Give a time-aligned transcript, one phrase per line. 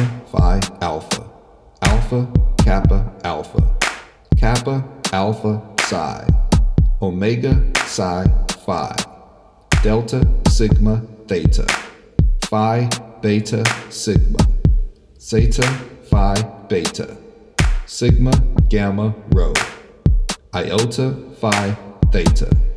[0.00, 1.30] Delta Phi Alpha,
[1.82, 3.76] Alpha Kappa Alpha,
[4.38, 6.26] Kappa Alpha Psi,
[7.02, 8.24] Omega Psi
[8.64, 8.94] Phi,
[9.82, 11.66] Delta Sigma Theta,
[12.46, 12.88] Phi
[13.20, 14.38] Beta Sigma,
[15.20, 15.68] Zeta
[16.10, 16.34] Phi
[16.68, 17.16] Beta,
[17.86, 18.32] Sigma
[18.70, 19.52] Gamma Rho,
[20.54, 21.76] Iota Phi
[22.10, 22.69] Theta.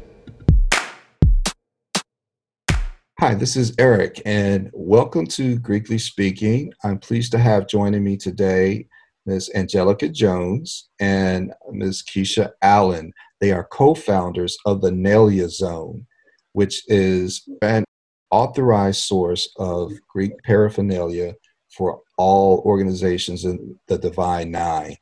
[3.23, 6.73] Hi, this is Eric, and welcome to Greekly Speaking.
[6.83, 8.85] I'm pleased to have joining me today
[9.25, 9.49] Ms.
[9.55, 12.03] Angelika Jones and Ms.
[12.03, 13.13] Keshia Allen.
[13.39, 16.05] They are co founders of the Nalia Zone,
[16.51, 17.85] which is an
[18.29, 21.33] authorized source of Greek paraphernalia
[21.69, 24.97] for all organizations in the Divine Nine.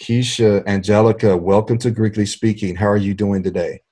[0.00, 2.76] Keshia, Angelika, welcome to Greekly Speaking.
[2.76, 3.82] How are you doing today?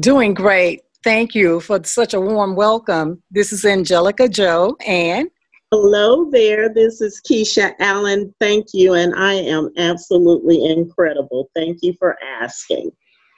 [0.00, 0.83] Doing great.
[1.04, 3.22] Thank you for such a warm welcome.
[3.30, 5.28] This is Angelika Joe and
[5.70, 6.72] Hello there.
[6.72, 8.34] This is Keshia Allen.
[8.40, 8.94] Thank you.
[8.94, 11.50] And I am absolutely incredible.
[11.54, 12.90] Thank you for asking.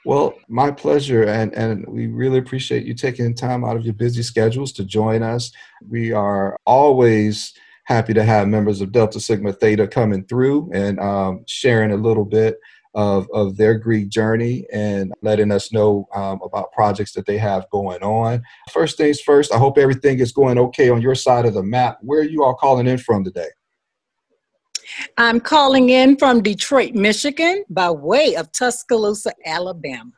[0.05, 1.23] Well, my pleasure.
[1.23, 5.21] And, and we really appreciate you taking time out of your busy schedules to join
[5.21, 5.51] us.
[5.89, 7.53] We are always
[7.83, 12.25] happy to have members of Delta Sigma Theta coming through and um, sharing a little
[12.25, 12.59] bit
[12.97, 17.69] of, of their Greek journey and letting us know um, about projects that they have
[17.69, 18.41] going on.
[18.71, 21.99] First things first, I hope everything is going okay on your side of the map.
[22.01, 23.49] Where are you all calling in from today?
[25.17, 30.11] I'm calling in from Detroit, Michigan, by way of Tuscaloosa, Alabama.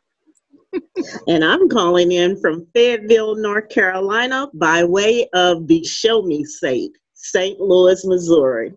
[1.27, 6.91] and I'm calling in from Fayetteville, North Carolina, by way of the Show Me State,
[7.13, 7.59] St.
[7.59, 8.73] Louis, Missouri.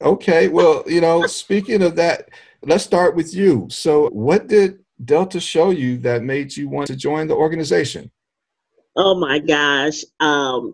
[0.00, 2.30] Okay, well, you know, speaking of that,
[2.62, 3.66] let's start with you.
[3.70, 8.10] So, what did Delta show you that made you want to join the organization?
[8.96, 10.02] Oh my gosh.
[10.20, 10.72] Um,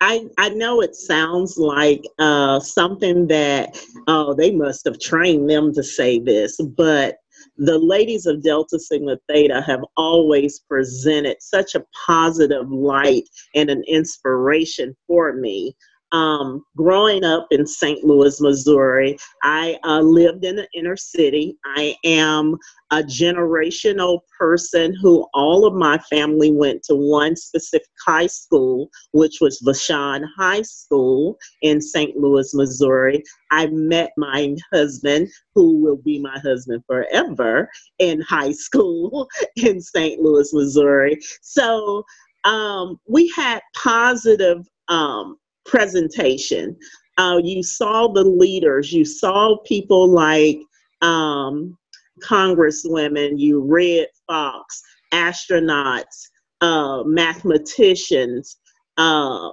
[0.00, 5.72] I, I know it sounds like uh, something that, oh, they must have trained them
[5.72, 7.16] to say this, but
[7.56, 13.82] the ladies of Delta Sigma Theta have always presented such a positive light and an
[13.88, 15.74] inspiration for me
[16.12, 18.04] um, growing up in St.
[18.04, 21.56] Louis, Missouri, I uh, lived in the inner city.
[21.76, 22.56] I am
[22.92, 29.38] a generational person who all of my family went to one specific high school, which
[29.40, 32.16] was Vashon High School in St.
[32.16, 33.22] Louis, Missouri.
[33.50, 37.68] I met my husband, who will be my husband forever,
[37.98, 40.20] in high school in St.
[40.20, 41.18] Louis, Missouri.
[41.42, 42.04] So
[42.44, 46.76] um, we had positive um, presentation.
[47.18, 50.58] Uh, you saw the leaders, you saw people like
[51.02, 51.76] um,
[52.22, 54.82] congresswomen, you read Fox,
[55.12, 56.28] astronauts,
[56.60, 58.56] uh, mathematicians,
[58.96, 59.50] uh,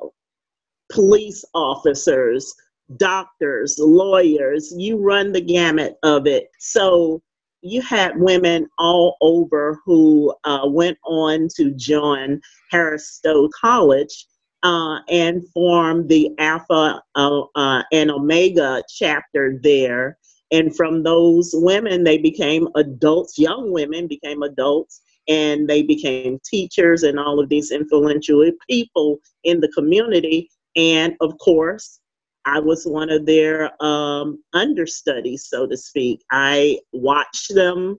[0.92, 2.54] police officers,
[2.98, 6.50] doctors, lawyers, you run the gamut of it.
[6.60, 7.22] So
[7.62, 12.42] you had women all over who uh, went on to join
[12.72, 14.28] Harris Stowe College
[14.64, 20.18] uh, and formed the Alpha uh, uh, and Omega chapter there.
[20.52, 27.04] And from those women, they became adults, young women became adults, and they became teachers
[27.04, 30.50] and all of these influential people in the community.
[30.76, 32.00] And of course,
[32.46, 36.22] I was one of their um, understudies, so to speak.
[36.32, 37.98] I watched them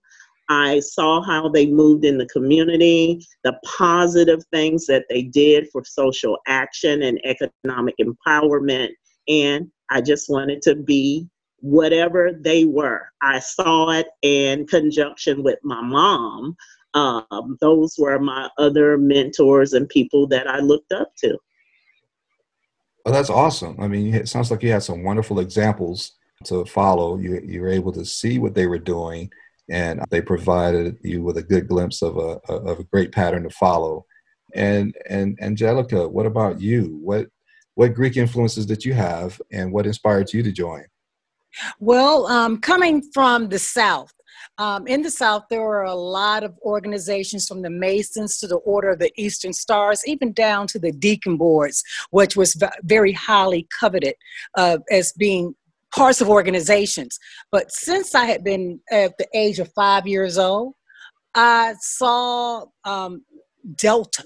[0.48, 5.84] I saw how they moved in the community, the positive things that they did for
[5.84, 8.90] social action and economic empowerment.
[9.26, 11.28] And I just wanted to be
[11.60, 13.08] whatever they were.
[13.22, 16.56] I saw it in conjunction with my mom.
[16.92, 21.38] Um, those were my other mentors and people that I looked up to.
[23.04, 23.76] Well, that's awesome.
[23.80, 26.12] I mean, it sounds like you had some wonderful examples
[26.44, 27.18] to follow.
[27.18, 29.30] You, you were able to see what they were doing
[29.70, 33.50] and they provided you with a good glimpse of a of a great pattern to
[33.50, 34.04] follow.
[34.54, 36.98] And and Angelika, what about you?
[37.02, 37.28] What
[37.74, 40.84] what Greek influences did you have, and what inspired you to join?
[41.80, 44.12] Well, um, coming from the South,
[44.58, 48.56] um, in the South, there were a lot of organizations from the Masons to the
[48.56, 53.66] Order of the Eastern Stars, even down to the Deacon Boards, which was very highly
[53.78, 54.14] coveted
[54.56, 55.54] uh, as being
[55.94, 57.18] parts of organizations.
[57.50, 60.74] But since I had been at the age of five years old,
[61.34, 63.24] I saw um,
[63.76, 64.24] Delta.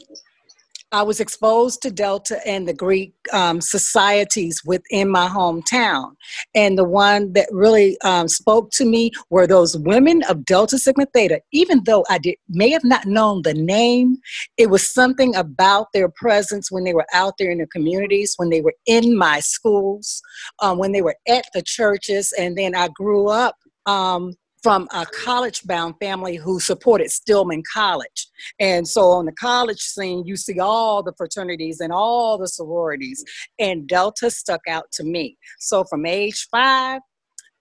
[0.91, 6.13] I was exposed to Delta and the Greek um, societies within my hometown.
[6.55, 11.07] And the one that really um, spoke to me were those women of Delta Sigma
[11.13, 11.41] Theta.
[11.53, 14.17] Even though I did, may have not known the name,
[14.57, 18.49] it was something about their presence when they were out there in the communities, when
[18.49, 20.23] they were in my schools,
[20.61, 22.33] um, when they were at the churches.
[22.39, 24.33] And then I grew up um,
[24.63, 28.29] from a college bound family who supported Stillman College.
[28.59, 33.25] And so on the college scene, you see all the fraternities and all the sororities,
[33.59, 35.37] and Delta stuck out to me.
[35.59, 37.01] So from age five,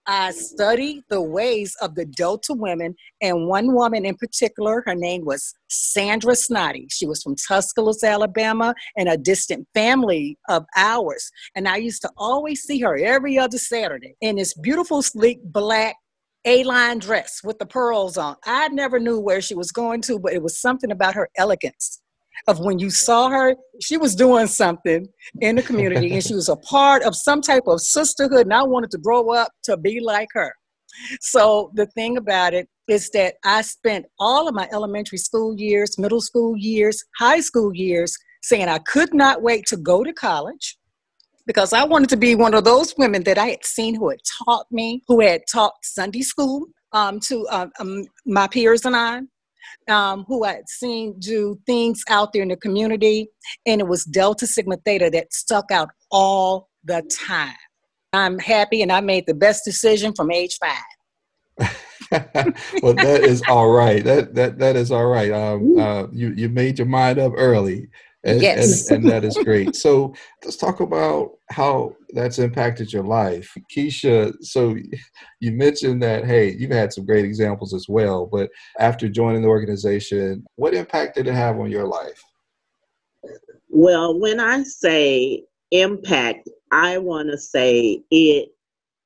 [0.10, 5.26] I studied the ways of the Delta women, and one woman in particular, her name
[5.26, 6.88] was Sandra Snoddy.
[6.90, 11.30] She was from Tuscaloosa, Alabama, and a distant family of ours.
[11.56, 15.98] And I used to always see her every other Saturday in this beautiful, sleek black
[16.48, 18.38] a-line dress with the pearls on.
[18.46, 22.02] I never knew where she was going to, but it was something about her elegance.
[22.48, 25.08] Of when you saw her, she was doing something
[25.42, 28.64] in the community and she was a part of some type of sisterhood, and I
[28.64, 30.54] wanted to grow up to be like her.
[31.20, 35.98] So the thing about it is that I spent all of my elementary school years,
[35.98, 40.77] middle school years, high school years saying I could not wait to go to college
[41.48, 44.20] because I wanted to be one of those women that I had seen who had
[44.46, 49.22] taught me, who had taught Sunday school um, to uh, um, my peers and I,
[49.90, 53.30] um, who I had seen do things out there in the community.
[53.66, 57.56] And it was Delta Sigma Theta that stuck out all the time.
[58.12, 61.70] I'm happy and I made the best decision from age five.
[62.82, 64.04] well, that is all right.
[64.04, 65.32] That that that is all right.
[65.32, 67.90] Um, uh, you you made your mind up early,
[68.28, 68.92] and, yes.
[68.92, 69.76] and, and that is great.
[69.76, 70.14] So
[70.44, 73.50] let's talk about how that's impacted your life.
[73.74, 74.76] Keshia, so
[75.40, 79.48] you mentioned that, hey, you've had some great examples as well, but after joining the
[79.48, 82.22] organization, what impact did it have on your life?
[83.70, 88.50] Well, when I say impact, I want to say it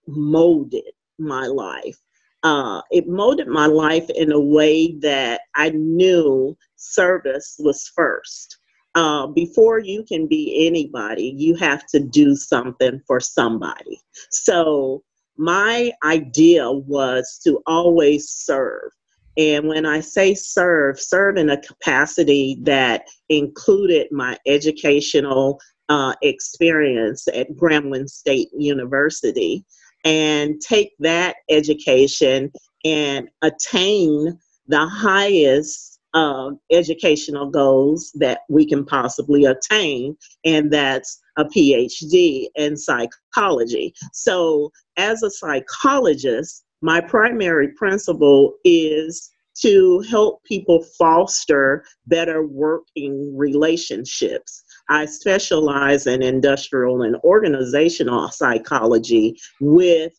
[0.07, 0.83] molded
[1.19, 1.99] my life.
[2.43, 8.57] Uh, it molded my life in a way that I knew service was first
[8.95, 13.99] uh, before you can be anybody, you have to do something for somebody.
[14.29, 15.03] So
[15.37, 18.91] my idea was to always serve.
[19.37, 27.27] And when I say serve, serve in a capacity that included my educational uh, experience
[27.29, 29.65] at Grambling State University
[30.03, 32.51] and take that education
[32.83, 34.37] and attain
[34.67, 42.75] the highest uh, educational goals that we can possibly attain, and that's a PhD in
[42.77, 43.93] psychology.
[44.13, 49.31] So, as a psychologist, my primary principle is
[49.61, 54.63] to help people foster better working relationships.
[54.89, 60.13] I specialize in industrial and organizational psychology with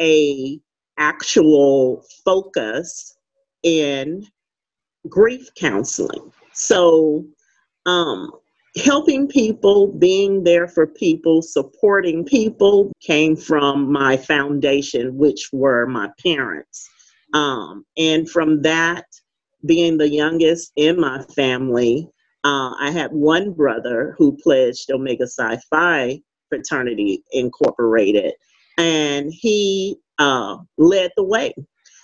[0.00, 0.58] a
[0.98, 3.16] actual focus
[3.62, 4.26] in
[5.08, 6.32] grief counseling.
[6.52, 7.24] So,
[7.86, 8.30] um,
[8.76, 16.10] helping people, being there for people, supporting people came from my foundation, which were my
[16.22, 16.88] parents.
[17.34, 19.04] Um, and from that,
[19.66, 22.08] being the youngest in my family,
[22.44, 28.34] uh, I had one brother who pledged Omega Psi Phi Fraternity Incorporated,
[28.78, 31.52] and he uh, led the way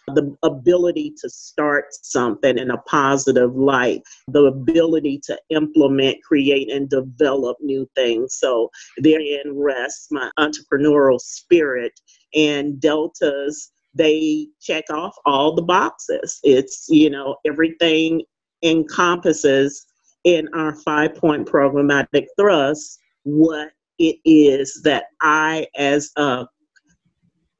[0.08, 6.90] the ability to start something in a positive light, the ability to implement, create, and
[6.90, 8.36] develop new things.
[8.38, 11.92] So therein rests my entrepreneurial spirit
[12.34, 13.70] and Delta's.
[13.94, 16.40] They check off all the boxes.
[16.42, 18.22] It's, you know, everything
[18.62, 19.86] encompasses
[20.24, 26.46] in our five point programmatic thrust what it is that I, as a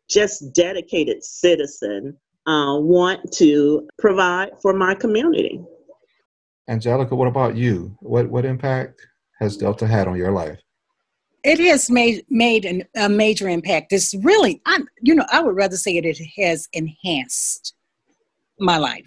[0.09, 5.61] just dedicated citizen, uh, want to provide for my community.
[6.69, 7.97] Angelika, what about you?
[8.01, 9.07] What what impact
[9.41, 10.61] has Delta had on your life?
[11.43, 13.93] It has made made an, a major impact.
[13.93, 17.75] It's really, I'm, you know, I would rather say it, it has enhanced
[18.59, 19.07] my life.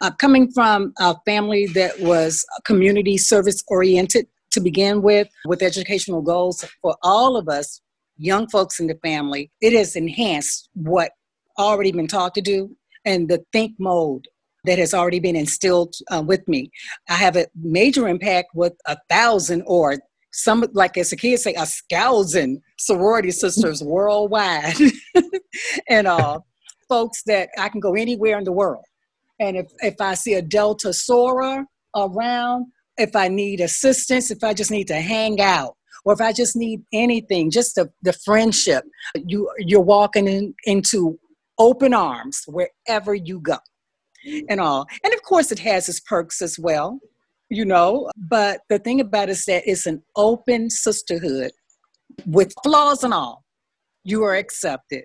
[0.00, 6.20] Uh, coming from a family that was community service oriented to begin with, with educational
[6.20, 7.80] goals for all of us
[8.16, 11.12] young folks in the family, it has enhanced what
[11.58, 12.74] already been taught to do
[13.04, 14.26] and the think mode
[14.64, 16.70] that has already been instilled uh, with me.
[17.08, 19.98] I have a major impact with a thousand or
[20.32, 24.76] some, like as a kid say, a thousand sorority sisters worldwide,
[25.88, 26.40] and uh,
[26.88, 28.84] folks that I can go anywhere in the world.
[29.40, 31.64] And if, if I see a Delta soror
[31.96, 36.32] around, if I need assistance, if I just need to hang out, or if I
[36.32, 38.84] just need anything, just the, the friendship,
[39.14, 41.18] you, you're walking in, into
[41.58, 43.58] open arms wherever you go
[44.48, 44.86] and all.
[45.04, 47.00] And of course, it has its perks as well,
[47.48, 48.10] you know.
[48.16, 51.52] But the thing about it is that it's an open sisterhood
[52.26, 53.44] with flaws and all.
[54.04, 55.04] You are accepted,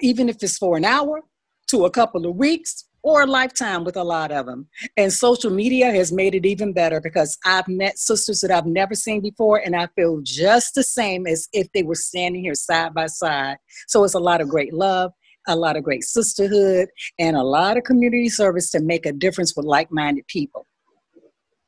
[0.00, 1.22] even if it's for an hour
[1.68, 4.66] to a couple of weeks or a lifetime with a lot of them.
[4.96, 8.94] And social media has made it even better because I've met sisters that I've never
[8.94, 12.94] seen before, and I feel just the same as if they were standing here side
[12.94, 13.58] by side.
[13.86, 15.12] So it's a lot of great love
[15.48, 16.88] a lot of great sisterhood,
[17.18, 20.66] and a lot of community service to make a difference with like minded people.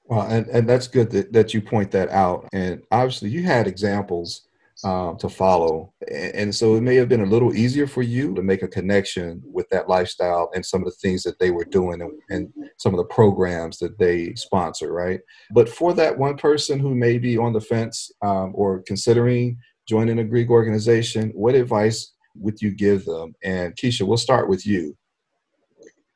[0.04, 2.48] Well, and, and that's good that, that you point that out.
[2.52, 4.48] And obviously, you had examples
[4.84, 5.92] um, to follow.
[6.10, 9.42] And so it may have been a little easier for you to make a connection
[9.44, 12.94] with that lifestyle and some of the things that they were doing and, and, some
[12.94, 15.20] of the programs that they sponsor, right?
[15.50, 20.18] But for that one person who may be on the fence um, or considering joining
[20.18, 23.34] a Greek organization, what advice would you give them?
[23.42, 24.96] And Keshia, we'll start with you.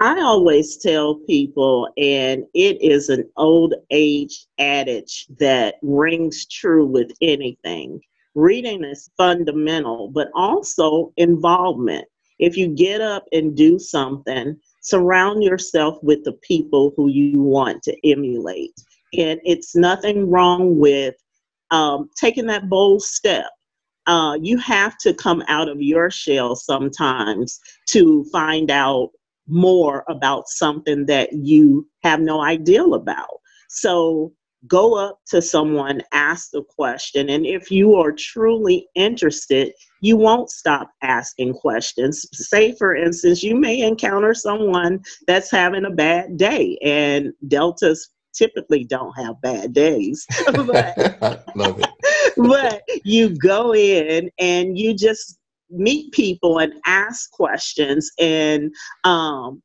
[0.00, 7.12] I always tell people, and it is an old age adage that rings true with
[7.22, 8.00] anything.
[8.34, 12.06] Reading is fundamental, but also involvement.
[12.40, 17.82] If you get up and do something, surround yourself with the people who you want
[17.84, 18.74] to emulate.
[19.16, 21.14] And it's nothing wrong with
[21.70, 23.46] um, taking that bold step
[24.06, 29.10] uh, you have to come out of your shell sometimes to find out
[29.46, 33.40] more about something that you have no idea about.
[33.68, 34.32] So
[34.66, 40.50] go up to someone, ask the question, and if you are truly interested, you won't
[40.50, 42.26] stop asking questions.
[42.32, 48.84] Say, for instance, you may encounter someone that's having a bad day, and Delta's typically
[48.84, 50.26] don't have bad days.
[50.46, 51.88] but, Love it.
[52.36, 55.38] but you go in and you just
[55.70, 58.72] meet people and ask questions and
[59.04, 59.62] um,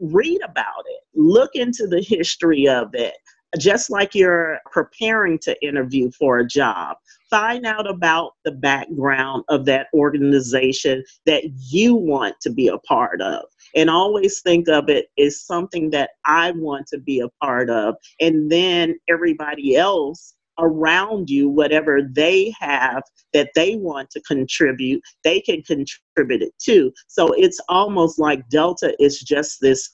[0.00, 3.14] read about it, look into the history of it,
[3.58, 6.96] just like you're preparing to interview for a job.
[7.30, 13.20] Find out about the background of that organization that you want to be a part
[13.20, 17.70] of and always think of it as something that I want to be a part
[17.70, 17.96] of.
[18.20, 23.02] And then everybody else around you, whatever they have
[23.32, 26.92] that they want to contribute, they can contribute it too.
[27.06, 29.88] So it's almost like Delta is just this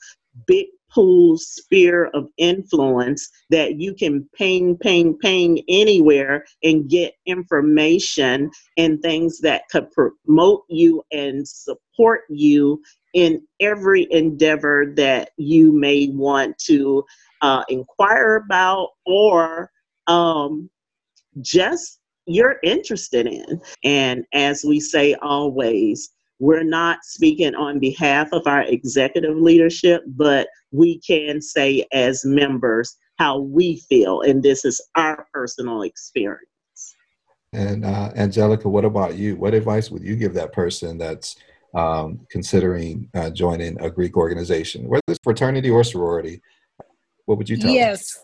[0.47, 8.51] big pool sphere of influence that you can ping, ping, ping anywhere and get information
[8.77, 12.81] and things that could promote you and support you
[13.15, 17.05] in every endeavor that you may want to
[17.43, 19.71] uh, inquire about or
[20.07, 20.69] um,
[21.41, 23.61] just you're interested in.
[23.85, 30.49] And as we say always, we're not speaking on behalf of our executive leadership, but
[30.73, 34.21] we can say as members how we feel.
[34.23, 36.49] And this is our personal experience.
[37.53, 39.37] And uh, Angelika, what about you?
[39.37, 41.37] What advice would you give that person that's
[41.75, 46.43] um, considering uh, joining a Greek organization, whether it's fraternity or sorority?
[47.27, 48.15] What would you tell yes.
[48.15, 48.23] them?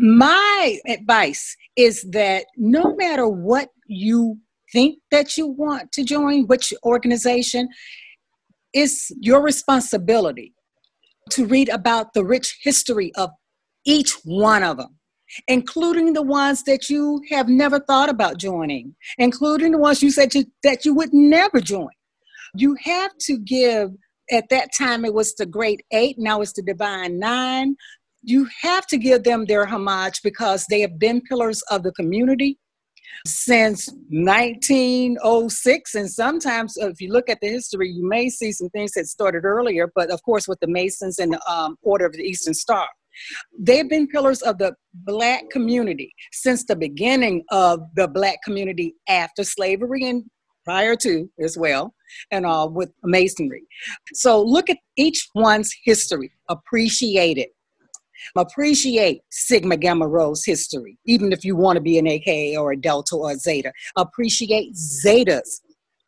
[0.00, 4.38] My advice is that no matter what you
[4.72, 7.68] think that you want to join, which organization,
[8.72, 10.54] it's your responsibility
[11.30, 13.30] to read about the rich history of
[13.84, 14.98] each one of them,
[15.46, 20.34] including the ones that you have never thought about joining, including the ones you said
[20.34, 21.88] you, that you would never join.
[22.54, 23.90] You have to give,
[24.30, 27.76] at that time it was the great eight, now it's the divine nine
[28.22, 32.58] you have to give them their homage because they have been pillars of the community
[33.26, 38.92] since 1906 and sometimes if you look at the history you may see some things
[38.92, 42.22] that started earlier but of course with the masons and the um, order of the
[42.22, 42.88] eastern star.
[43.58, 49.44] They've been pillars of the black community since the beginning of the black community after
[49.44, 50.24] slavery and
[50.64, 51.94] prior to as well
[52.30, 53.64] and all with masonry.
[54.14, 56.30] So look at each one's history.
[56.48, 57.50] Appreciate it
[58.36, 62.76] Appreciate Sigma Gamma Rho's history, even if you want to be an AKA or a
[62.76, 63.72] Delta or a Zeta.
[63.96, 65.62] Appreciate Zeta's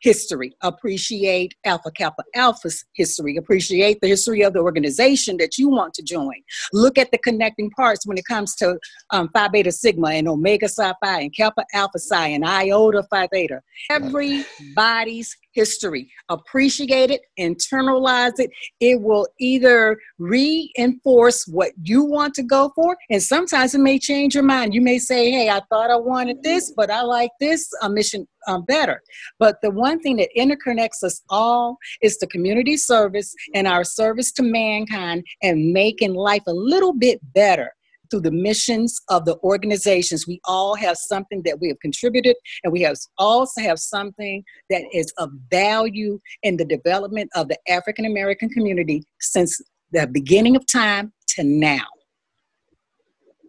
[0.05, 0.55] history.
[0.61, 3.37] Appreciate Alpha Kappa Alpha's history.
[3.37, 6.35] Appreciate the history of the organization that you want to join.
[6.71, 8.77] Look at the connecting parts when it comes to
[9.09, 13.27] um, Phi Beta Sigma and Omega Psi Phi and Kappa Alpha Psi and Iota Phi
[13.27, 13.61] Theta.
[13.89, 16.11] Everybody's history.
[16.29, 18.51] Appreciate it, internalize it.
[18.79, 24.35] It will either reinforce what you want to go for, and sometimes it may change
[24.35, 24.73] your mind.
[24.73, 28.27] You may say, Hey, I thought I wanted this, but I like this uh, mission
[28.47, 29.01] um, better.
[29.39, 34.31] But the one thing that interconnects us all is the community service and our service
[34.33, 37.71] to mankind and making life a little bit better
[38.15, 40.25] through the missions of the organizations.
[40.25, 44.83] We all have something that we have contributed, and we have also have something that
[44.93, 50.65] is of value in the development of the African American community since the beginning of
[50.65, 51.83] time to now.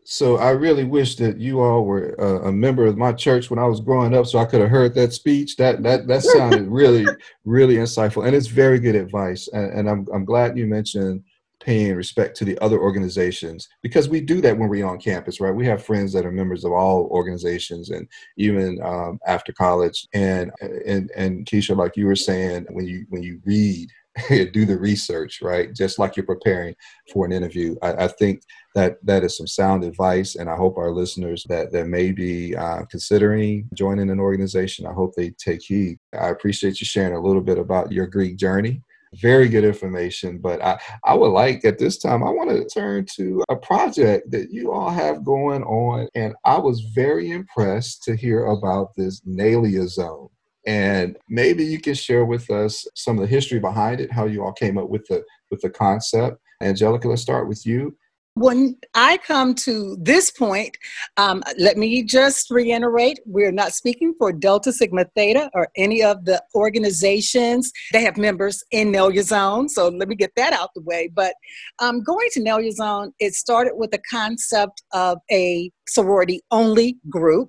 [0.09, 3.59] So I really wish that you all were uh, a member of my church when
[3.59, 5.57] I was growing up, so I could have heard that speech.
[5.57, 7.07] That that that sounded really,
[7.45, 9.49] really insightful, and it's very good advice.
[9.53, 11.23] And, and I'm I'm glad you mentioned
[11.61, 15.55] paying respect to the other organizations because we do that when we're on campus, right?
[15.55, 20.07] We have friends that are members of all organizations and even um, after college.
[20.15, 23.89] And and and Keshia, like you were saying, when you when you read,
[24.29, 25.75] do the research, right?
[25.75, 26.75] Just like you're preparing
[27.13, 27.77] for an interview.
[27.83, 28.43] I, I, think
[28.75, 32.57] that that is some sound advice, and I hope our listeners that that may be
[32.57, 34.87] uh, considering joining an organization.
[34.87, 35.99] I hope they take heed.
[36.19, 38.83] I appreciate you sharing a little bit about your Greek journey
[39.21, 40.39] very good information.
[40.39, 44.31] But I, I would like at this time, I want to turn to a project
[44.31, 46.09] that you all have going on.
[46.15, 50.29] And I was very impressed to hear about this Nalia Zone.
[50.67, 54.43] And maybe you can share with us some of the history behind it, how you
[54.43, 56.39] all came up with the with the concept.
[56.61, 57.97] Angelika, let's start with you
[58.37, 60.77] when I come to this point,
[61.17, 66.27] um, let me just reiterate we're not speaking for Delta Sigma Theta or any of
[66.27, 69.71] the organizations that have members in Nalia Zone.
[69.71, 71.11] So let me get that out the way.
[71.15, 71.33] But
[71.79, 77.49] um, going to Nalia Zone, it started with the concept of a sorority only group.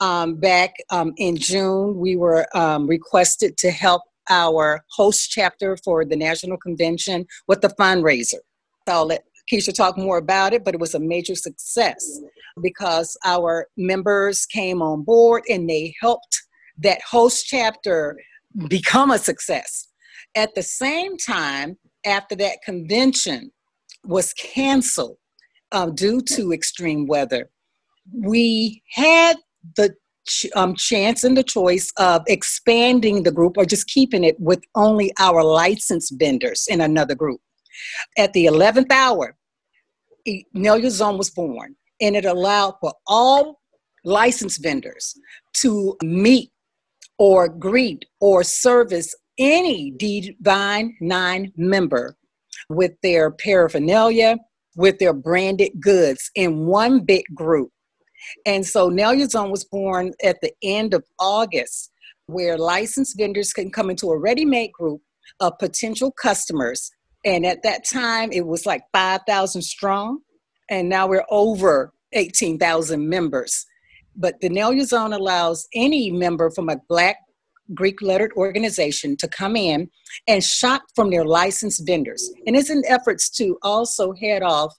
[0.00, 4.00] Um, back um, in June, we were um, requested to help
[4.30, 8.38] our host chapter for the National Convention with the fundraiser.
[8.88, 12.20] So let Keisha talk more about it, but it was a major success
[12.62, 16.42] because our members came on board and they helped
[16.78, 18.16] that host chapter
[18.68, 19.88] become a success.
[20.34, 23.50] At the same time, after that convention
[24.04, 25.16] was canceled
[25.72, 27.50] um, due to extreme weather,
[28.12, 29.36] we had
[29.76, 29.94] the
[30.54, 35.12] um, chance and the choice of expanding the group or just keeping it with only
[35.18, 37.40] our licensed vendors in another group.
[38.16, 39.36] At the 11th hour,
[40.56, 43.60] Nalia Zone was born, and it allowed for all
[44.04, 45.14] licensed vendors
[45.54, 46.50] to meet
[47.18, 52.16] or greet or service any Divine Nine member
[52.68, 54.38] with their paraphernalia,
[54.76, 57.70] with their branded goods in one big group.
[58.46, 61.90] And so Nalia Zone was born at the end of August,
[62.26, 65.02] where licensed vendors can come into a ready made group
[65.40, 66.90] of potential customers
[67.24, 70.20] and at that time, it was like 5,000 strong.
[70.70, 73.66] And now we're over 18,000 members.
[74.16, 77.16] But the Nalia Zone allows any member from a Black
[77.72, 79.90] Greek lettered organization to come in
[80.28, 82.30] and shop from their licensed vendors.
[82.46, 84.74] And it's in efforts to also head off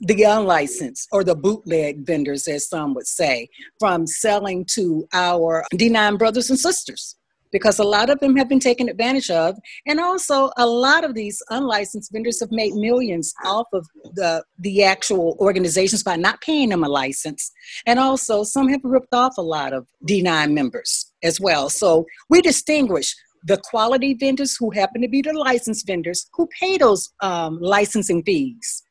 [0.00, 6.18] the unlicensed or the bootleg vendors, as some would say, from selling to our D9
[6.18, 7.16] brothers and sisters
[7.56, 9.56] because a lot of them have been taken advantage of.
[9.86, 14.84] And also, a lot of these unlicensed vendors have made millions off of the, the
[14.84, 17.50] actual organizations by not paying them a license.
[17.86, 21.70] And also, some have ripped off a lot of D9 members as well.
[21.70, 23.14] So we distinguish
[23.44, 28.22] the quality vendors who happen to be the licensed vendors who pay those um, licensing
[28.22, 28.82] fees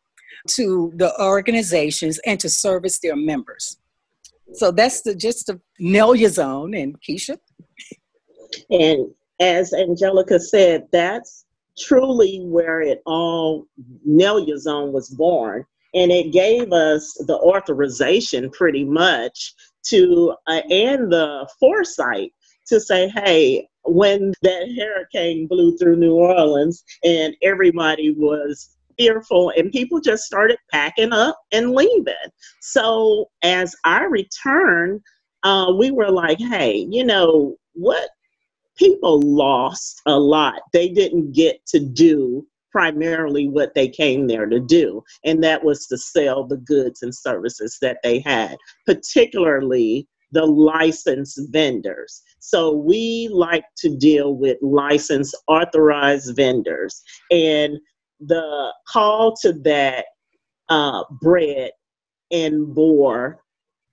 [0.48, 3.78] to the organizations and to service their members.
[4.54, 7.38] So that's the just of Nalia Zone and Keshia.
[8.70, 11.46] And as Angelika said, that's
[11.78, 13.66] truly where it all,
[14.08, 15.66] Nalia Zone was born.
[15.94, 19.54] And it gave us the authorization pretty much
[19.88, 22.34] to, uh, and the foresight
[22.68, 29.72] to say, hey, when that hurricane blew through New Orleans and everybody was fearful and
[29.72, 32.14] people just started packing up and leaving.
[32.62, 35.02] So as I returned,
[35.44, 38.10] uh, we were like, hey, you know, what
[38.78, 40.62] people lost a lot.
[40.74, 45.88] They didn't get to do primarily what they came there to do, and that was
[45.88, 52.22] to sell the goods and services that they had, particularly the licensed vendors.
[52.40, 57.02] So we like to deal with licensed authorized vendors.
[57.32, 57.78] And
[58.20, 60.06] the call to that
[60.70, 61.04] uh,
[62.32, 63.40] and bore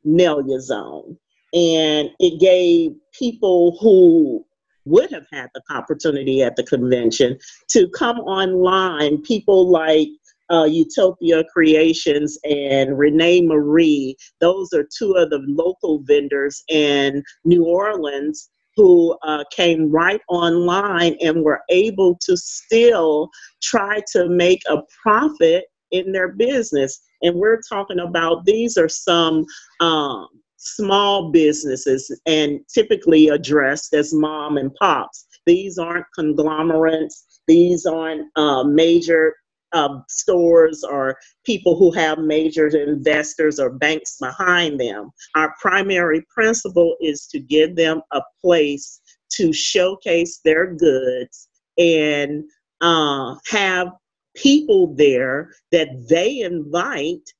[0.06, 1.16] Nalia Zone.
[1.54, 4.44] And it gave people who
[4.84, 9.22] would have had the opportunity at the convention to come online.
[9.22, 10.08] People like
[10.50, 14.16] uh, Utopia Creations and Renee Marie.
[14.40, 21.16] Those are two of the local vendors in New Orleans who uh, came right online
[21.20, 23.30] and were able to still
[23.62, 27.00] try to make a profit in their business.
[27.22, 29.44] And we're talking about these are some
[29.80, 30.26] um,
[30.62, 35.26] small businesses and typically addressed as mom and pops.
[35.44, 37.40] These aren't conglomerates.
[37.48, 39.34] These aren't uh, major
[39.72, 45.10] uh, stores or people who have major investors or banks behind them.
[45.34, 49.00] Our primary principle is to give them a place
[49.32, 52.44] to showcase their goods and
[52.80, 53.88] uh, have
[54.36, 57.32] people there that they invite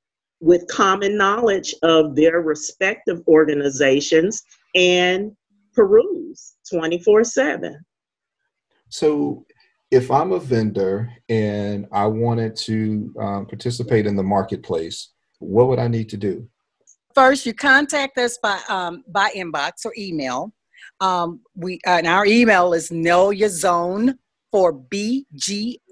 [0.43, 4.43] with common knowledge of their respective organizations
[4.75, 5.31] and
[5.73, 7.79] peruse 24 7.
[8.89, 9.45] So,
[9.89, 15.79] if I'm a vendor and I wanted to um, participate in the marketplace, what would
[15.79, 16.47] I need to do?
[17.15, 20.51] First, you contact us by um, by inbox or email.
[20.99, 24.17] Um, we uh, and our email is know your zone
[24.51, 25.85] for bglo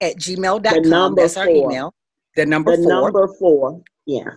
[0.00, 1.14] at gmail.com.
[1.14, 1.72] That's our four.
[1.72, 1.94] email.
[2.36, 3.02] The number the four.
[3.02, 3.82] number four.
[4.06, 4.30] Yeah.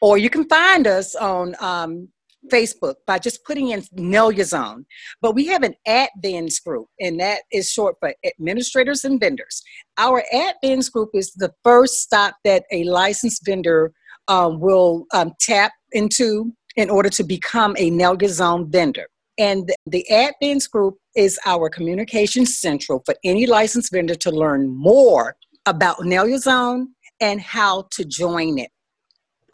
[0.00, 2.08] Or you can find us on um,
[2.52, 4.86] Facebook by just putting in Nalia Zone.
[5.20, 9.62] But we have an admins group, and that is short for administrators and vendors.
[9.98, 13.92] Our admins group is the first stop that a licensed vendor
[14.28, 19.06] um, will um, tap into in order to become a Nalia Zone vendor.
[19.38, 25.36] And the admins group is our communication central for any licensed vendor to learn more
[25.66, 28.70] about Nalia Zone and how to join it.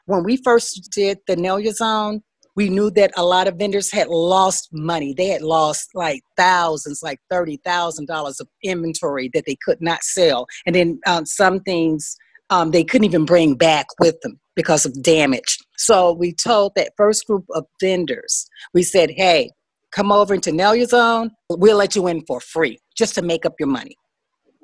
[0.07, 2.23] When we first did the Your Zone,
[2.57, 5.15] we knew that a lot of vendors had lost money.
[5.17, 10.47] They had lost like thousands, like $30,000 of inventory that they could not sell.
[10.67, 12.17] And then um, some things
[12.51, 15.57] um, they couldn't even bring back with them because of damage.
[15.79, 19.53] So we told that first group of vendors, we said, hey,
[19.93, 21.31] come over into Your Zone.
[21.49, 23.97] We'll let you in for free just to make up your money.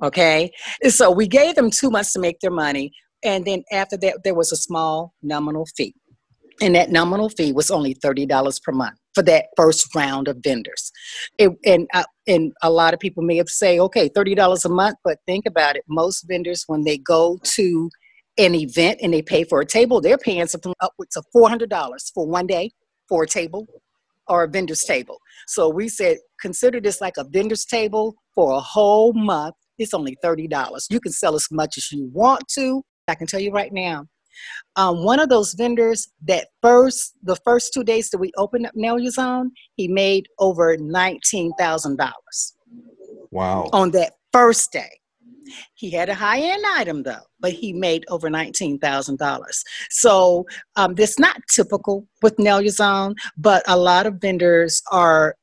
[0.03, 0.51] Okay.
[0.89, 2.93] So we gave them two months to make their money.
[3.25, 5.95] And then after that, there was a small nominal fee.
[6.61, 10.91] And that nominal fee was only $30 per month for that first round of vendors.
[11.39, 14.97] It, and, uh, and a lot of people may have say, okay, $30 a month,
[15.05, 15.85] but think about it.
[15.89, 17.91] Most vendors, when they go to
[18.39, 22.27] an event and they pay for a table, they're paying something upwards of $400 for
[22.27, 22.71] one day
[23.09, 23.67] for a table
[24.29, 25.19] or a vendor's table.
[25.47, 29.55] So we said, consider this like a vendor's table for a whole month.
[29.79, 30.87] It's only $30.
[30.91, 32.83] You can sell as much as you want to.
[33.09, 34.07] I can tell you right now,
[34.77, 38.75] um, one of those vendors that first, the first two days that we opened up
[38.75, 42.53] Nalia Zone, he made over $19,000.
[43.31, 43.69] Wow.
[43.73, 44.91] On that first day.
[45.75, 49.63] He had a high end item though, but he made over $19,000.
[49.91, 55.37] So um, that's not typical with Nalia Zone, but a lot of vendors are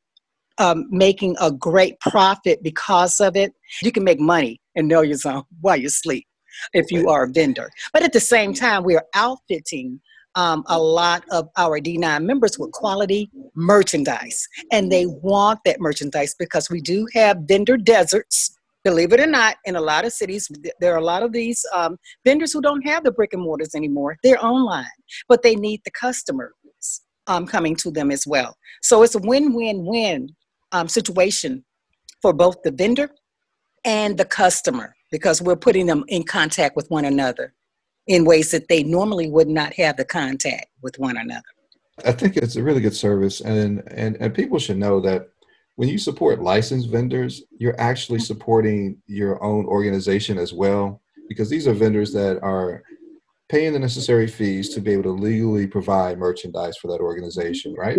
[0.57, 3.53] um, making a great profit because of it.
[3.81, 6.27] You can make money and Nalia Zone while you sleep
[6.73, 7.69] if you are a vendor.
[7.91, 9.99] But at the same time, we are outfitting
[10.35, 14.47] um, a lot of our D9 members with quality merchandise.
[14.71, 18.55] And they want that merchandise because we do have vendor deserts.
[18.83, 21.63] Believe it or not, in a lot of cities, there are a lot of these
[21.73, 24.17] um, vendors who don't have the brick and mortars anymore.
[24.23, 24.85] They're online,
[25.29, 26.51] but they need the customers
[27.27, 28.57] um, coming to them as well.
[28.81, 30.35] So it's a win win win
[30.73, 31.63] um, situation
[32.21, 33.09] for both the vendor
[33.85, 37.53] and the customer because we're putting them in contact with one another
[38.07, 41.43] in ways that they normally would not have the contact with one another.
[42.05, 45.27] I think it's a really good service, and and and people should know that
[45.75, 51.67] when you support licensed vendors, you're actually supporting your own organization as well, because these
[51.67, 52.83] are vendors that are
[53.47, 57.97] paying the necessary fees to be able to legally provide merchandise for that organization, right?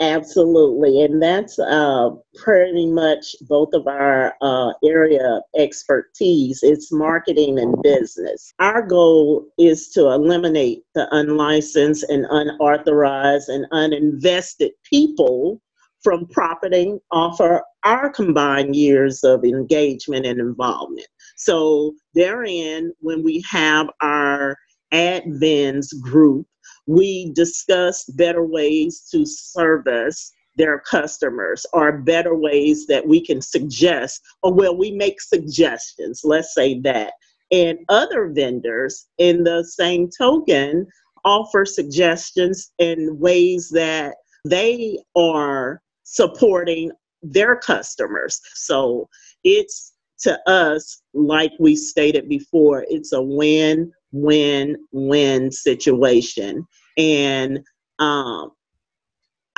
[0.00, 1.02] Absolutely.
[1.02, 6.60] And that's uh, pretty much both of our uh, area expertise.
[6.62, 8.52] It's marketing and business.
[8.60, 15.60] Our goal is to eliminate the unlicensed and unauthorized and uninvested people
[16.02, 21.08] from profiting off of our combined years of engagement and involvement.
[21.36, 24.56] So, therein, when we have our
[24.92, 26.46] admins group
[26.88, 34.20] we discuss better ways to service their customers or better ways that we can suggest
[34.42, 37.12] or well we make suggestions let's say that
[37.52, 40.86] and other vendors in the same token
[41.24, 46.90] offer suggestions in ways that they are supporting
[47.22, 48.40] their customers.
[48.54, 49.08] So
[49.44, 56.66] it's to us, like we stated before, it's a win win win situation.
[56.96, 57.60] And
[57.98, 58.52] um,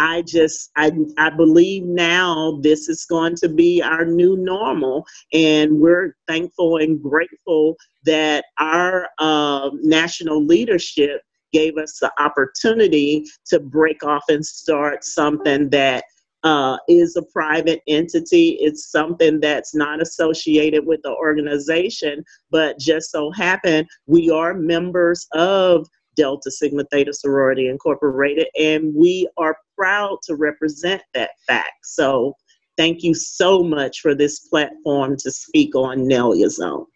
[0.00, 5.78] I just I I believe now this is going to be our new normal, and
[5.78, 11.20] we're thankful and grateful that our uh, national leadership
[11.52, 16.04] gave us the opportunity to break off and start something that
[16.42, 18.58] uh, is a private entity.
[18.60, 25.26] It's something that's not associated with the organization, but just so happen we are members
[25.34, 31.72] of Delta Sigma Theta Sorority Incorporated, and we are proud to represent that fact.
[31.84, 32.34] So,
[32.76, 36.86] thank you so much for this platform to speak on Nalia Zone.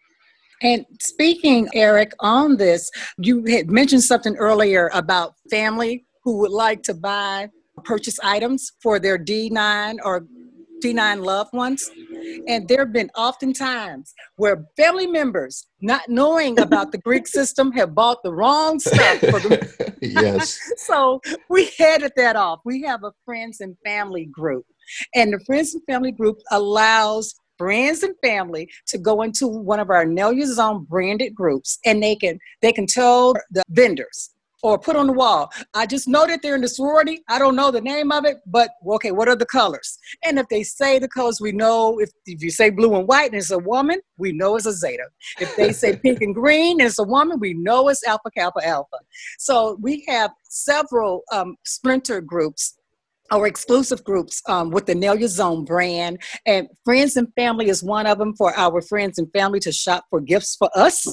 [0.61, 6.81] And speaking, Eric, on this, you had mentioned something earlier about family who would like
[6.83, 7.49] to buy,
[7.83, 10.25] purchase items for their D9 or
[10.83, 11.89] D9 loved ones.
[12.47, 17.71] And there have been often times where family members, not knowing about the Greek system,
[17.73, 19.59] have bought the wrong stuff for them.
[20.01, 20.59] yes.
[20.77, 22.59] so we headed that off.
[22.65, 24.65] We have a friends and family group.
[25.13, 29.89] And the friends and family group allows friends and family to go into one of
[29.89, 34.95] our Nalia Zone branded groups and they can they can tell the vendors or put
[34.95, 35.51] on the wall.
[35.73, 37.21] I just know that they're in the sorority.
[37.27, 39.97] I don't know the name of it, but okay, what are the colors?
[40.23, 43.31] And if they say the colors, we know if, if you say blue and white
[43.31, 45.05] and it's a woman, we know it's a zeta.
[45.39, 48.65] If they say pink and green and it's a woman, we know it's alpha kappa
[48.65, 48.97] alpha.
[49.37, 52.75] So we have several um, splinter groups
[53.31, 56.21] or exclusive groups um, with the Nalia Zone brand.
[56.45, 60.05] And friends and family is one of them for our friends and family to shop
[60.09, 61.07] for gifts for us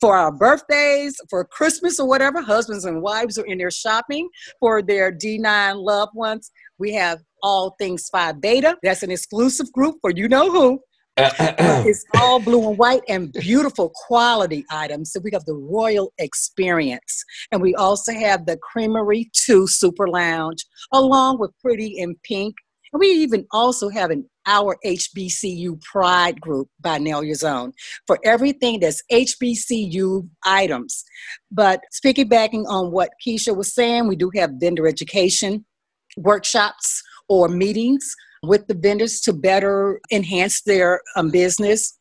[0.00, 4.82] for our birthdays, for Christmas or whatever, husbands and wives are in there shopping for
[4.82, 6.50] their D9 loved ones.
[6.78, 8.76] We have all things Phi Beta.
[8.82, 10.80] That's an exclusive group for you know who.
[11.16, 15.12] it's all blue and white and beautiful quality items.
[15.12, 17.24] So we have the royal experience.
[17.52, 22.54] And we also have the Creamery 2 Super Lounge, along with Pretty in Pink.
[22.92, 27.72] We even also have an our HBCU Pride group by Nalia Zone
[28.06, 31.04] for everything that's HBCU items.
[31.52, 35.64] But speaking backing on what Keshia was saying, we do have vendor education
[36.16, 41.96] workshops or meetings with the vendors to better enhance their um, business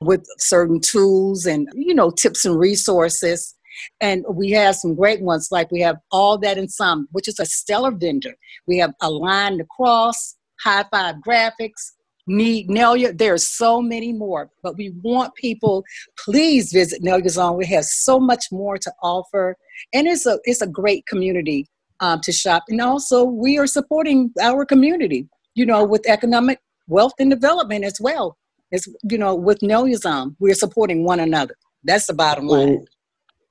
[0.00, 3.54] with certain tools and you know tips and resources
[4.00, 7.38] and we have some great ones like we have all that in some which is
[7.38, 8.34] a stellar vendor
[8.66, 11.92] we have Align the Cross high five graphics,
[12.26, 13.16] need Nelia.
[13.16, 15.84] There's so many more, but we want people,
[16.16, 17.56] please visit Nalia Zone.
[17.56, 19.56] We have so much more to offer.
[19.92, 21.66] And it's a, it's a great community
[22.00, 22.64] um, to shop.
[22.68, 27.98] And also we are supporting our community, you know, with economic wealth and development as
[28.00, 28.36] well.
[28.70, 29.60] It's, you know, with
[30.00, 31.56] Zone, we're supporting one another.
[31.84, 32.86] That's the bottom line.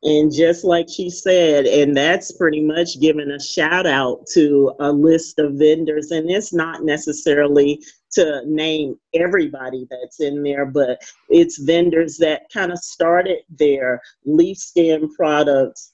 [0.03, 4.91] And just like she said, and that's pretty much giving a shout out to a
[4.91, 6.09] list of vendors.
[6.09, 7.83] And it's not necessarily
[8.13, 14.57] to name everybody that's in there, but it's vendors that kind of started their leaf
[14.57, 15.93] skin products,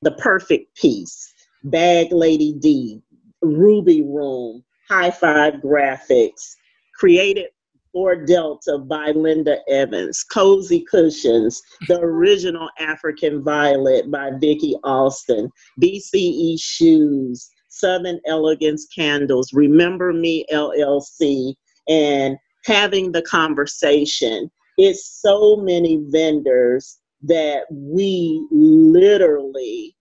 [0.00, 3.02] the perfect piece, Bag Lady D,
[3.42, 6.56] Ruby Room, High Five Graphics,
[6.94, 7.48] created
[7.92, 15.50] for Delta by Linda Evans, Cozy Cushions, the original African Violet by Vicki Austin,
[15.80, 21.54] BCE Shoes, Southern Elegance Candles, Remember Me LLC,
[21.88, 24.50] and having the conversation.
[24.78, 29.94] It's so many vendors that we literally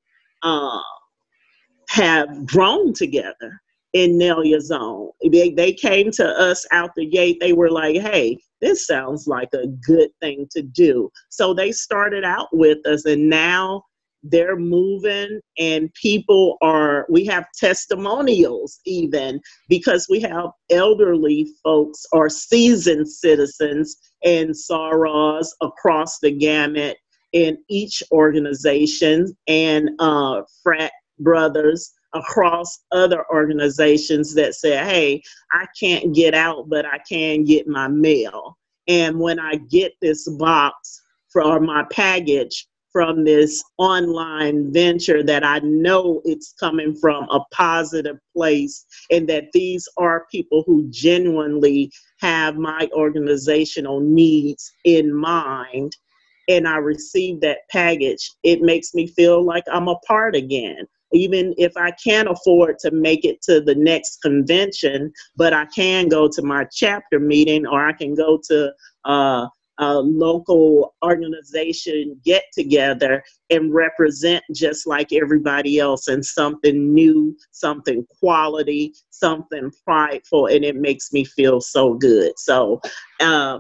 [0.43, 0.79] uh,
[1.89, 3.61] have grown together
[3.93, 5.09] in Nalia Zone.
[5.31, 7.37] They, they came to us out the gate.
[7.39, 11.11] They were like, hey, this sounds like a good thing to do.
[11.29, 13.83] So they started out with us, and now
[14.23, 22.29] they're moving, and people are, we have testimonials even because we have elderly folks or
[22.29, 26.97] seasoned citizens and sorors across the gamut
[27.33, 35.21] in each organization and uh, frat brothers across other organizations that say, hey,
[35.51, 38.57] I can't get out, but I can get my mail.
[38.87, 45.59] And when I get this box for my package from this online venture that I
[45.59, 52.57] know it's coming from a positive place and that these are people who genuinely have
[52.57, 55.95] my organizational needs in mind
[56.49, 61.53] and I receive that package, it makes me feel like I'm a part again even
[61.57, 66.27] if I can't afford to make it to the next convention, but I can go
[66.29, 68.71] to my chapter meeting or I can go to
[69.05, 69.47] uh,
[69.81, 78.05] a local organization get together and represent just like everybody else and something new, something
[78.19, 82.31] quality, something prideful, and it makes me feel so good.
[82.37, 82.79] So
[83.19, 83.59] uh,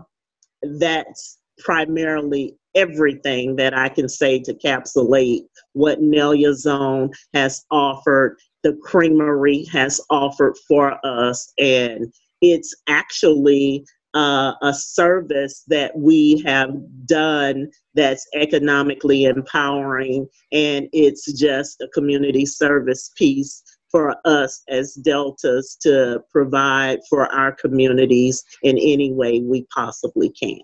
[0.79, 8.77] that's primarily everything that I can say to capsulate what Nalia Zone has offered, the
[8.81, 16.71] creamery has offered for us, and it's actually uh, a service that we have
[17.05, 25.77] done that's economically empowering, and it's just a community service piece for us as Deltas
[25.81, 30.61] to provide for our communities in any way we possibly can.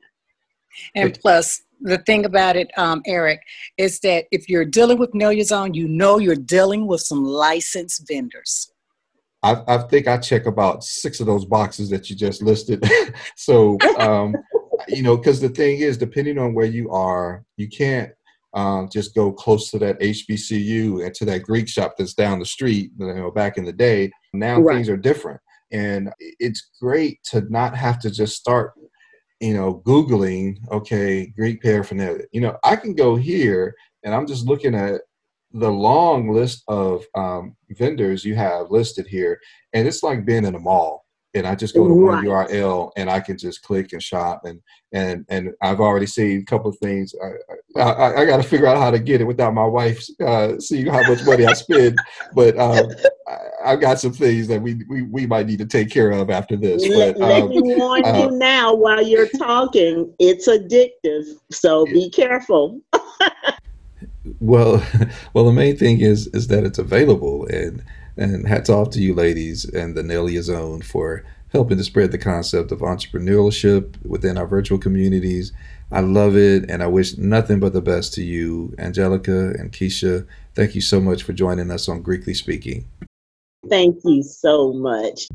[0.96, 3.42] And plus, the thing about it, um, Eric,
[3.78, 8.08] is that if you're dealing with Nalia Zone, you know you're dealing with some licensed
[8.08, 8.72] vendors.
[9.44, 12.84] I, I think I check about six of those boxes that you just listed.
[13.36, 14.36] so, um,
[14.88, 18.12] you know, because the thing is, depending on where you are, you can't
[18.54, 22.46] um, just go close to that HBCU and to that Greek shop that's down the
[22.46, 22.92] street.
[22.98, 24.76] You know, back in the day, now right.
[24.76, 25.40] things are different,
[25.72, 28.74] and it's great to not have to just start
[29.40, 32.26] you know, Googling, okay, Greek paraphernalia.
[32.32, 35.02] You know, I can go here and I'm just looking at
[35.52, 39.40] the long list of um, vendors you have listed here,
[39.74, 41.06] and it's like being in a mall.
[41.38, 42.16] And I just go to right.
[42.16, 44.62] one URL and I can just click and shop and
[44.94, 47.14] and and I've already seen a couple of things.
[47.76, 50.60] I I, I got to figure out how to get it without my wife uh,
[50.60, 52.00] seeing how much money I spend.
[52.34, 52.90] But um,
[53.64, 56.30] I, have got some things that we, we we might need to take care of
[56.30, 56.88] after this.
[56.88, 61.26] But, let, um, let me warn uh, you now while you're talking, it's addictive.
[61.52, 62.82] So be careful.
[64.40, 64.84] well,
[65.34, 67.84] well, the main thing is is that it's available, and
[68.18, 72.18] and hats off to you ladies and the Nalia Zone for helping to spread the
[72.18, 75.54] concept of entrepreneurship within our virtual communities.
[75.92, 80.28] I love it, and I wish nothing but the best to you, Angelika and Keshia.
[80.56, 82.86] Thank you so much for joining us on Greekly Speaking.
[83.70, 85.28] Thank you so much.